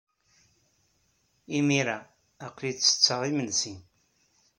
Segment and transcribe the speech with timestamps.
[1.57, 1.97] Imir-a,
[2.45, 3.75] aql-iyi ttetteɣ imensi.